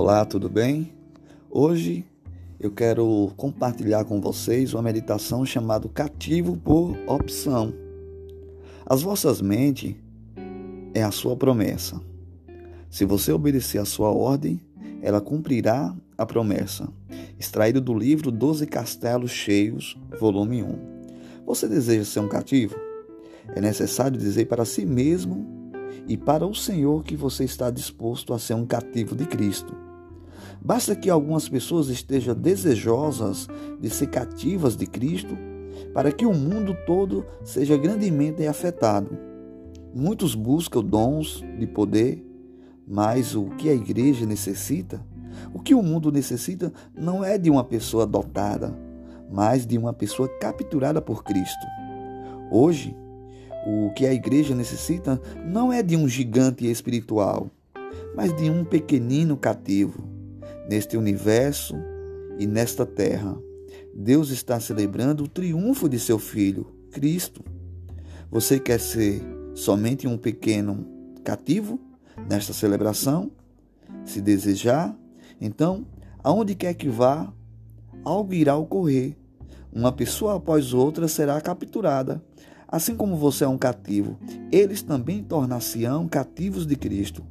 Olá, 0.00 0.24
tudo 0.24 0.48
bem? 0.48 0.92
Hoje 1.50 2.04
eu 2.60 2.70
quero 2.70 3.32
compartilhar 3.36 4.04
com 4.04 4.20
vocês 4.20 4.72
uma 4.72 4.80
meditação 4.80 5.44
chamada 5.44 5.88
Cativo 5.88 6.56
por 6.56 6.96
Opção. 7.08 7.74
As 8.86 9.02
vossas 9.02 9.42
mentes 9.42 9.96
é 10.94 11.02
a 11.02 11.10
sua 11.10 11.36
promessa. 11.36 12.00
Se 12.88 13.04
você 13.04 13.32
obedecer 13.32 13.78
a 13.78 13.84
sua 13.84 14.12
ordem, 14.12 14.60
ela 15.02 15.20
cumprirá 15.20 15.92
a 16.16 16.24
promessa. 16.24 16.88
Extraído 17.36 17.80
do 17.80 17.92
livro 17.92 18.30
Doze 18.30 18.68
Castelos 18.68 19.32
Cheios, 19.32 19.98
volume 20.20 20.62
1. 20.62 20.78
Você 21.44 21.66
deseja 21.66 22.04
ser 22.04 22.20
um 22.20 22.28
cativo? 22.28 22.76
É 23.48 23.60
necessário 23.60 24.16
dizer 24.16 24.46
para 24.46 24.64
si 24.64 24.86
mesmo 24.86 25.44
e 26.06 26.16
para 26.16 26.46
o 26.46 26.54
Senhor 26.54 27.02
que 27.02 27.16
você 27.16 27.42
está 27.42 27.68
disposto 27.68 28.32
a 28.32 28.38
ser 28.38 28.54
um 28.54 28.64
cativo 28.64 29.16
de 29.16 29.26
Cristo. 29.26 29.87
Basta 30.60 30.94
que 30.94 31.10
algumas 31.10 31.48
pessoas 31.48 31.88
estejam 31.88 32.34
desejosas 32.34 33.48
de 33.80 33.90
ser 33.90 34.08
cativas 34.08 34.76
de 34.76 34.86
Cristo 34.86 35.36
para 35.92 36.12
que 36.12 36.26
o 36.26 36.34
mundo 36.34 36.76
todo 36.86 37.24
seja 37.44 37.76
grandemente 37.76 38.46
afetado. 38.46 39.16
Muitos 39.94 40.34
buscam 40.34 40.82
dons 40.82 41.42
de 41.58 41.66
poder, 41.66 42.24
mas 42.86 43.34
o 43.34 43.46
que 43.50 43.68
a 43.68 43.74
igreja 43.74 44.26
necessita, 44.26 45.04
o 45.52 45.60
que 45.60 45.74
o 45.74 45.82
mundo 45.82 46.12
necessita, 46.12 46.72
não 46.96 47.24
é 47.24 47.38
de 47.38 47.50
uma 47.50 47.64
pessoa 47.64 48.06
dotada, 48.06 48.76
mas 49.30 49.66
de 49.66 49.76
uma 49.76 49.92
pessoa 49.92 50.28
capturada 50.40 51.00
por 51.00 51.24
Cristo. 51.24 51.66
Hoje, 52.50 52.96
o 53.66 53.90
que 53.90 54.06
a 54.06 54.12
igreja 54.12 54.54
necessita 54.54 55.20
não 55.44 55.72
é 55.72 55.82
de 55.82 55.96
um 55.96 56.08
gigante 56.08 56.70
espiritual, 56.70 57.50
mas 58.14 58.34
de 58.36 58.50
um 58.50 58.64
pequenino 58.64 59.36
cativo. 59.36 60.17
Neste 60.68 60.96
universo 60.96 61.74
e 62.38 62.46
nesta 62.46 62.84
terra, 62.84 63.36
Deus 63.94 64.30
está 64.30 64.60
celebrando 64.60 65.24
o 65.24 65.28
triunfo 65.28 65.88
de 65.88 65.98
seu 65.98 66.18
Filho, 66.18 66.66
Cristo. 66.92 67.42
Você 68.30 68.60
quer 68.60 68.78
ser 68.78 69.22
somente 69.54 70.06
um 70.06 70.18
pequeno 70.18 70.86
cativo 71.24 71.80
nesta 72.28 72.52
celebração? 72.52 73.30
Se 74.04 74.20
desejar, 74.20 74.96
então, 75.40 75.86
aonde 76.22 76.54
quer 76.54 76.74
que 76.74 76.88
vá, 76.88 77.32
algo 78.04 78.34
irá 78.34 78.56
ocorrer. 78.56 79.16
Uma 79.72 79.92
pessoa 79.92 80.36
após 80.36 80.72
outra 80.74 81.08
será 81.08 81.40
capturada 81.40 82.22
Assim 82.70 82.94
como 82.94 83.16
você 83.16 83.44
é 83.44 83.48
um 83.48 83.56
cativo, 83.56 84.18
eles 84.52 84.82
também 84.82 85.22
tornar-se-ão 85.22 86.06
cativos 86.06 86.66
de 86.66 86.76
Cristo. 86.76 87.24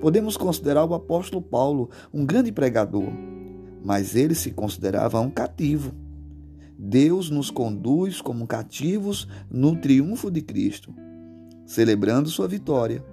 Podemos 0.00 0.36
considerar 0.36 0.84
o 0.84 0.94
apóstolo 0.94 1.42
Paulo 1.42 1.90
um 2.12 2.24
grande 2.24 2.52
pregador, 2.52 3.10
mas 3.84 4.14
ele 4.14 4.34
se 4.34 4.50
considerava 4.50 5.20
um 5.20 5.30
cativo. 5.30 5.92
Deus 6.78 7.30
nos 7.30 7.50
conduz 7.50 8.20
como 8.20 8.46
cativos 8.46 9.26
no 9.50 9.76
triunfo 9.76 10.30
de 10.30 10.42
Cristo, 10.42 10.94
celebrando 11.64 12.28
sua 12.28 12.46
vitória. 12.46 13.04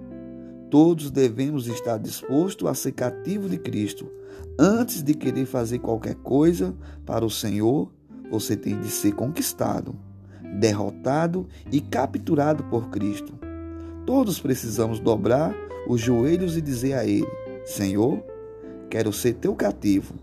Todos 0.70 1.10
devemos 1.10 1.66
estar 1.66 1.98
dispostos 1.98 2.68
a 2.68 2.74
ser 2.74 2.92
cativo 2.92 3.48
de 3.48 3.58
Cristo. 3.58 4.10
Antes 4.58 5.02
de 5.02 5.14
querer 5.14 5.46
fazer 5.46 5.78
qualquer 5.78 6.16
coisa 6.16 6.74
para 7.06 7.24
o 7.24 7.30
Senhor, 7.30 7.90
você 8.30 8.56
tem 8.56 8.78
de 8.80 8.88
ser 8.88 9.12
conquistado 9.12 9.94
derrotado 10.54 11.46
e 11.70 11.80
capturado 11.80 12.64
por 12.64 12.90
Cristo. 12.90 13.34
Todos 14.06 14.38
precisamos 14.38 15.00
dobrar 15.00 15.54
os 15.86 16.00
joelhos 16.00 16.56
e 16.56 16.60
dizer 16.60 16.94
a 16.94 17.04
Ele: 17.04 17.26
Senhor, 17.64 18.22
quero 18.90 19.12
ser 19.12 19.34
teu 19.34 19.54
cativo. 19.54 20.14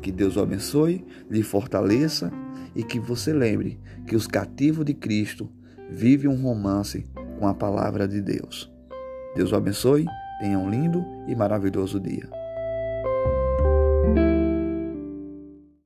Que 0.00 0.12
Deus 0.12 0.36
o 0.36 0.40
abençoe, 0.40 1.04
lhe 1.30 1.42
fortaleça 1.42 2.30
e 2.74 2.82
que 2.82 3.00
você 3.00 3.32
lembre 3.32 3.78
que 4.06 4.14
os 4.14 4.26
cativos 4.26 4.84
de 4.84 4.92
Cristo 4.92 5.48
vivem 5.88 6.30
um 6.30 6.42
romance 6.42 7.06
com 7.38 7.46
a 7.46 7.54
palavra 7.54 8.06
de 8.06 8.20
Deus. 8.20 8.70
Deus 9.34 9.52
o 9.52 9.56
abençoe, 9.56 10.06
tenha 10.40 10.58
um 10.58 10.68
lindo 10.68 11.04
e 11.26 11.34
maravilhoso 11.34 11.98
dia. 11.98 12.43